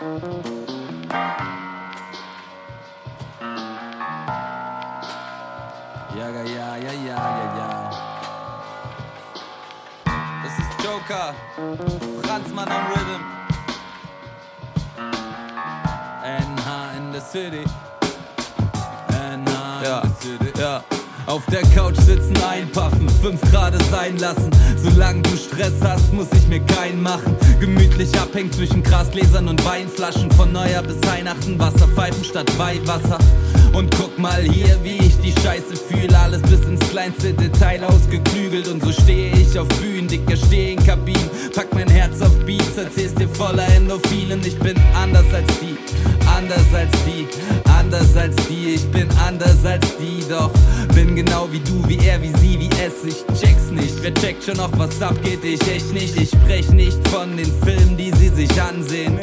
Ja, 0.00 0.06
ja, 6.14 6.42
ja, 6.44 6.76
ja, 6.76 6.92
ja, 6.92 6.92
ja, 6.94 7.46
ja. 7.58 7.90
Das 10.44 10.54
ist 10.56 10.84
Joker. 10.84 11.34
Franzmann 12.22 12.68
am 12.68 12.86
Rhythm. 12.92 13.22
NH 16.22 16.96
in 16.96 17.12
the 17.12 17.20
City. 17.20 17.64
Auf 21.38 21.46
der 21.52 21.62
Couch 21.72 21.94
sitzen, 22.04 22.34
einpaffen, 22.42 23.08
5 23.22 23.40
Grad 23.52 23.72
sein 23.92 24.18
lassen. 24.18 24.50
Solange 24.76 25.22
du 25.22 25.36
Stress 25.36 25.74
hast, 25.82 26.12
muss 26.12 26.26
ich 26.32 26.48
mir 26.48 26.58
keinen 26.58 27.00
machen. 27.00 27.36
Gemütlich 27.60 28.12
abhängen 28.18 28.50
zwischen 28.50 28.82
Grasgläsern 28.82 29.46
und 29.46 29.64
Weinflaschen. 29.64 30.32
Von 30.32 30.50
Neujahr 30.50 30.82
bis 30.82 31.00
Weihnachten 31.08 31.56
Wasserpfeifen 31.56 32.24
statt 32.24 32.50
Weihwasser. 32.58 33.18
Und 33.72 33.94
guck 33.96 34.18
mal 34.18 34.42
hier, 34.42 34.76
wie 34.82 34.96
ich 34.96 35.16
die 35.20 35.30
Scheiße 35.40 35.76
fühle. 35.76 36.18
Alles 36.18 36.42
bis 36.42 36.62
ins 36.62 36.80
kleinste 36.90 37.32
Detail 37.32 37.84
ausgeklügelt. 37.84 38.66
Und 38.66 38.82
so 38.82 38.90
stehe 38.90 39.30
ich 39.30 39.56
auf 39.56 39.68
Bühnen, 39.68 40.08
dicker 40.08 40.36
steh 40.36 40.72
in 40.72 40.84
Kabinen. 40.84 41.30
Pack 41.54 41.72
mein 41.72 41.88
Herz 41.88 42.20
auf 42.20 42.36
Beats, 42.46 42.76
erzähl's 42.76 43.14
dir 43.14 43.28
voller 43.28 43.66
Endorphinen. 43.76 44.40
Ich 44.44 44.58
bin 44.58 44.74
anders 44.92 45.26
als 45.32 45.46
die, 45.60 45.76
anders 46.38 46.72
als 46.72 46.92
die, 47.04 47.26
anders 47.68 48.16
als 48.16 48.36
die. 48.48 48.74
Ich 48.74 48.86
bin 48.90 49.08
anders 49.26 49.64
als 49.64 49.86
die, 49.98 50.22
doch 50.28 50.50
bin 50.94 51.16
genau 51.16 51.48
wie 51.50 51.60
du, 51.60 51.82
wie 51.88 51.98
er, 52.06 52.22
wie 52.22 52.32
sie, 52.38 52.58
wie 52.60 52.70
es. 52.80 53.04
Ich 53.04 53.40
check's 53.40 53.70
nicht, 53.70 53.94
wer 54.02 54.14
checkt 54.14 54.44
schon 54.44 54.60
auf 54.60 54.70
was 54.76 55.02
abgeht? 55.02 55.40
Ich 55.42 55.60
echt 55.68 55.92
nicht. 55.92 56.16
Ich 56.16 56.30
sprech 56.30 56.70
nicht 56.70 57.06
von 57.08 57.36
den 57.36 57.52
Filmen, 57.64 57.96
die 57.96 58.12
sie 58.16 58.28
sich 58.28 58.62
ansehen. 58.62 59.18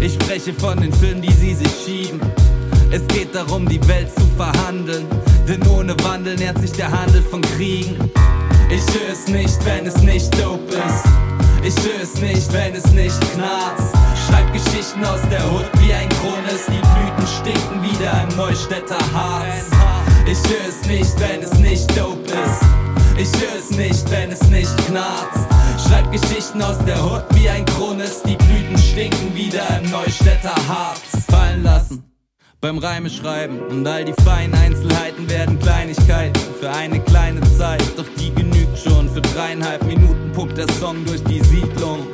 Ich 0.00 0.14
spreche 0.14 0.54
von 0.54 0.80
den 0.80 0.92
Filmen, 0.92 1.20
die 1.20 1.32
sie 1.32 1.54
sich 1.54 1.72
schieben. 1.84 2.20
Es 2.90 3.06
geht 3.08 3.34
darum, 3.34 3.68
die 3.68 3.86
Welt 3.86 4.08
zu 4.14 4.24
verhandeln. 4.36 5.06
Denn 5.46 5.66
ohne 5.68 5.94
Wandel 6.02 6.36
nährt 6.36 6.58
sich 6.60 6.72
der 6.72 6.90
Handel 6.90 7.22
von 7.22 7.42
Kriegen. 7.42 7.96
Ich 8.70 8.82
höre 8.94 9.12
es 9.12 9.28
nicht, 9.28 9.58
wenn 9.66 9.86
es 9.86 9.96
nicht 9.98 10.32
dope 10.40 10.74
ist. 10.74 11.04
Ich 11.62 11.74
höre 11.84 12.02
es 12.02 12.14
nicht, 12.20 12.52
wenn 12.52 12.74
es 12.74 12.86
nicht 12.92 13.20
knarzt. 13.32 13.94
Schreib 14.26 14.52
Geschichten 14.52 15.04
aus 15.04 15.20
der 15.30 15.42
Hut 15.50 15.70
wieder 18.04 18.26
im 18.28 18.36
Neustädter 18.36 18.98
Harz. 19.14 19.70
Ich 20.26 20.38
höre 20.50 20.68
es 20.68 20.86
nicht, 20.86 21.20
wenn 21.20 21.42
es 21.42 21.54
nicht 21.58 21.98
dope 21.98 22.20
ist. 22.20 22.62
Ich 23.16 23.40
höre 23.40 23.58
es 23.58 23.70
nicht, 23.70 24.10
wenn 24.10 24.30
es 24.30 24.42
nicht 24.50 24.76
knarzt. 24.86 25.46
Schreib 25.86 26.12
Geschichten 26.12 26.60
aus 26.60 26.78
der 26.84 27.02
Hut 27.02 27.24
wie 27.34 27.48
ein 27.48 27.64
Kronis. 27.64 28.22
Die 28.22 28.36
Blüten 28.36 28.76
stinken 28.76 29.34
wieder 29.34 29.64
im 29.82 29.90
Neustädter 29.90 30.54
Harz. 30.68 31.00
Fallen 31.30 31.62
lassen 31.62 32.04
beim 32.60 32.78
Reime 32.78 33.08
schreiben. 33.08 33.60
Und 33.70 33.86
all 33.86 34.04
die 34.04 34.14
feinen 34.24 34.54
Einzelheiten 34.54 35.28
werden 35.28 35.58
Kleinigkeiten 35.58 36.40
für 36.60 36.70
eine 36.70 37.00
kleine 37.00 37.40
Zeit. 37.56 37.84
Doch 37.96 38.06
die 38.18 38.34
genügt 38.34 38.78
schon. 38.78 39.08
Für 39.08 39.22
dreieinhalb 39.22 39.82
Minuten 39.84 40.32
pumpt 40.32 40.58
der 40.58 40.70
Song 40.72 41.04
durch 41.06 41.22
die 41.24 41.40
Siedlung. 41.40 42.06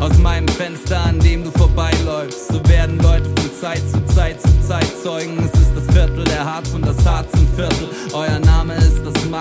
Aus 0.00 0.18
meinem 0.18 0.48
Fenster, 0.48 1.00
an 1.04 1.18
dem 1.20 1.44
du 1.44 1.50
vorbeiläufst. 1.52 2.48
So 2.48 2.68
werden 2.68 2.98
Leute 2.98 3.24
von 3.24 3.44
Zeit 3.60 3.73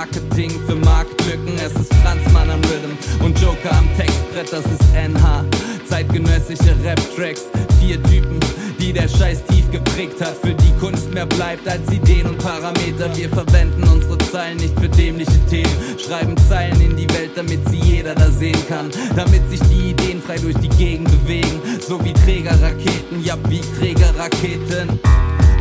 Marketing 0.03 0.51
für 0.67 0.75
Marktlücken. 0.75 1.53
Es 1.55 1.71
ist 1.79 1.93
Franzmann 2.03 2.49
am 2.49 2.59
Rhythm 2.65 3.23
und 3.23 3.39
Joker 3.39 3.71
am 3.71 3.87
Textbrett. 3.95 4.51
Das 4.51 4.65
ist 4.65 4.83
NH. 4.93 5.45
Zeitgenössische 5.87 6.75
Rap-Tracks. 6.83 7.43
Vier 7.79 8.03
Typen, 8.03 8.37
die 8.81 8.91
der 8.91 9.07
Scheiß 9.07 9.45
tief 9.45 9.71
geprägt 9.71 10.19
hat. 10.19 10.35
Für 10.41 10.53
die 10.53 10.73
Kunst 10.77 11.13
mehr 11.13 11.25
bleibt 11.25 11.65
als 11.69 11.89
Ideen 11.89 12.27
und 12.27 12.37
Parameter. 12.37 13.15
Wir 13.15 13.29
verwenden 13.29 13.81
unsere 13.83 14.17
Zeilen 14.17 14.57
nicht 14.57 14.77
für 14.77 14.89
dämliche 14.89 15.39
Themen. 15.49 15.71
Schreiben 15.97 16.35
Zeilen 16.49 16.81
in 16.81 16.97
die 16.97 17.09
Welt, 17.11 17.31
damit 17.37 17.61
sie 17.69 17.79
jeder 17.79 18.13
da 18.13 18.29
sehen 18.29 18.59
kann. 18.67 18.89
Damit 19.15 19.49
sich 19.49 19.61
die 19.69 19.91
Ideen 19.91 20.21
frei 20.21 20.35
durch 20.37 20.57
die 20.57 20.69
Gegend 20.69 21.09
bewegen. 21.11 21.61
So 21.79 22.03
wie 22.03 22.11
Trägerraketen, 22.11 23.23
ja 23.23 23.37
wie 23.47 23.61
Trägerraketen. 23.79 24.99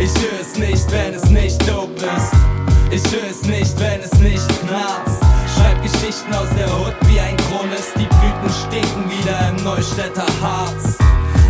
Ich 0.01 0.11
höre 0.21 0.41
es 0.41 0.59
nicht, 0.59 0.91
wenn 0.91 1.15
es 1.15 1.31
nicht 1.31 1.61
dope 1.69 1.95
ist. 1.95 2.62
Ich 2.95 3.03
höre 3.11 3.31
es 3.31 3.43
nicht, 3.45 3.81
wenn 3.81 4.03
es 4.03 4.13
nicht 4.19 4.47
knarzt. 4.61 5.23
Schreib 5.57 5.83
Geschichten 5.83 6.31
aus 6.35 6.49
der 6.59 6.71
Hut 6.79 6.95
wie 7.07 7.19
ein 7.21 7.39
Kronis. 7.39 7.91
Die 7.95 8.05
Blüten 8.05 8.51
stinken 8.69 9.11
wieder 9.11 9.49
im 9.49 9.65
Neustädter 9.65 10.27
Harz. 10.43 10.99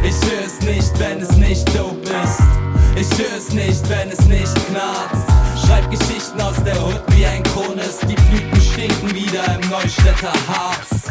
Ich 0.04 0.14
höre 0.30 0.47
es 0.47 0.60
nicht, 0.60 0.97
wenn 1.00 1.20
es 1.20 1.32
nicht 1.32 1.66
dope 1.76 1.98
ist. 1.98 2.42
Ich 2.94 3.19
höre 3.19 3.36
es 3.36 3.53
nicht, 3.53 3.88
wenn 3.88 4.10
es 4.10 4.25
nicht 4.28 4.54
knarzt. 4.69 5.26
Schreib 5.66 5.91
Geschichten 5.91 6.41
aus 6.41 6.62
der 6.64 6.80
Hut 6.80 7.03
wie 7.08 7.26
ein 7.26 7.42
Kronis. 7.42 7.98
Die 8.03 8.14
Blüten 8.14 8.60
stinken 8.60 9.12
wieder 9.12 9.44
im 9.60 9.69
Neustädter 9.69 10.32
Harz. 10.47 11.02